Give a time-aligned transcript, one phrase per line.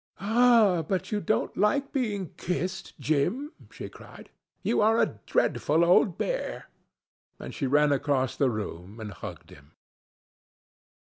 [0.19, 0.81] "Ah!
[0.81, 4.31] but you don't like being kissed, Jim," she cried.
[4.63, 6.69] "You are a dreadful old bear."
[7.37, 9.73] And she ran across the room and hugged him.